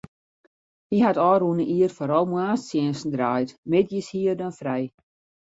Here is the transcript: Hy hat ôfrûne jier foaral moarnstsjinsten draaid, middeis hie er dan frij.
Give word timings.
Hy 0.91 0.97
hat 1.05 1.21
ôfrûne 1.29 1.63
jier 1.71 1.91
foaral 1.97 2.25
moarnstsjinsten 2.31 3.11
draaid, 3.15 3.49
middeis 3.69 4.07
hie 4.13 4.27
er 4.31 4.37
dan 4.39 4.53
frij. 4.59 4.85